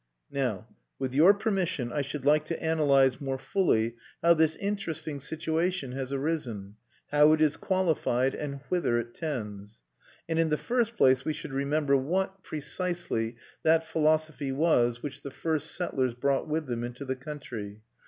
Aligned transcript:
Now, 0.31 0.67
with 0.97 1.13
your 1.13 1.31
permission, 1.35 1.91
I 1.93 2.01
should 2.01 2.25
like 2.25 2.43
to 2.45 2.59
analyse 2.59 3.21
more 3.21 3.37
fully 3.37 3.97
how 4.23 4.33
this 4.33 4.55
interesting 4.55 5.19
situation 5.19 5.91
has 5.91 6.11
arisen, 6.11 6.77
how 7.11 7.33
it 7.33 7.39
is 7.41 7.55
qualified, 7.55 8.33
and 8.33 8.61
whither 8.69 8.97
it 8.97 9.13
tends. 9.13 9.83
And 10.27 10.39
in 10.39 10.49
the 10.49 10.57
first 10.57 10.97
place 10.97 11.23
we 11.23 11.33
should 11.33 11.53
remember 11.53 11.95
what, 11.95 12.41
precisely, 12.41 13.35
that 13.61 13.83
philosophy 13.83 14.51
was 14.51 15.03
which 15.03 15.21
the 15.21 15.29
first 15.29 15.69
settlers 15.69 16.15
brought 16.15 16.47
with 16.47 16.65
them 16.65 16.83
into 16.83 17.05
the 17.05 17.15
country. 17.15 17.83